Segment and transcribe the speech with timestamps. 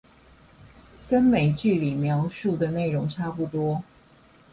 [1.07, 3.83] 跟美劇裡描述的內容差不多